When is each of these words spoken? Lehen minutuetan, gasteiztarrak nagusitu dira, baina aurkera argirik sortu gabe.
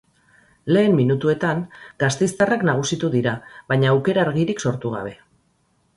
Lehen 0.75 0.95
minutuetan, 0.99 1.61
gasteiztarrak 2.03 2.65
nagusitu 2.71 3.11
dira, 3.17 3.35
baina 3.73 3.93
aurkera 3.95 4.27
argirik 4.29 4.65
sortu 4.69 4.95
gabe. 4.99 5.17